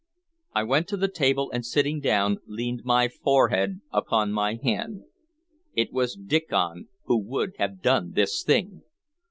I 0.55 0.63
went 0.63 0.87
to 0.87 0.97
the 0.97 1.07
table, 1.07 1.51
and 1.53 1.63
sitting 1.63 1.99
down 1.99 2.39
leaned 2.47 2.81
my 2.83 3.07
forehead 3.07 3.81
upon 3.93 4.31
my 4.31 4.55
hand. 4.55 5.03
It 5.75 5.93
was 5.93 6.15
Diccon 6.17 6.87
who 7.03 7.19
would 7.19 7.53
have 7.59 7.83
done 7.83 8.13
this 8.13 8.41
thing! 8.41 8.81